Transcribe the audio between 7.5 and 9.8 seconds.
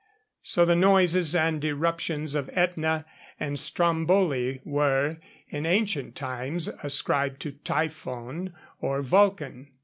Typhon or Vulcan.